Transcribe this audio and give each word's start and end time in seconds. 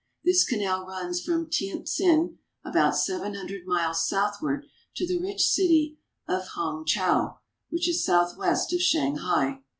This 0.23 0.43
canal 0.43 0.87
runs 0.87 1.21
from 1.21 1.45
Tientsin 1.47 2.39
about 2.65 2.97
seven 2.97 3.35
hundred 3.35 3.67
miles 3.67 4.07
southward 4.07 4.65
to 4.95 5.05
the 5.05 5.21
rich 5.21 5.43
city 5.45 5.99
of 6.27 6.47
Hangchau, 6.55 7.37
which 7.69 7.87
is 7.87 8.03
southwest 8.03 8.73
of 8.73 8.81
Shanghai. 8.81 9.59